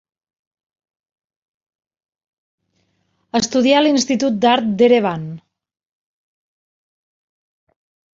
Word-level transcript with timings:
Estudià 3.39 3.75
a 3.81 3.83
l'Institut 3.87 4.39
d'Art 4.47 4.71
d'Erevan. 4.79 5.29